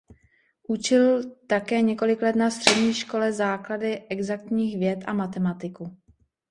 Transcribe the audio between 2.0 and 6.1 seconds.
let na střední škole základy exaktních věd a matematiku.